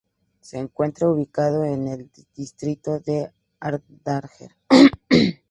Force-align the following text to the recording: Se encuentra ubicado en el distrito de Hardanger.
Se 0.39 0.57
encuentra 0.57 1.07
ubicado 1.11 1.63
en 1.63 1.87
el 1.87 2.09
distrito 2.35 2.99
de 3.01 3.31
Hardanger. 3.59 4.49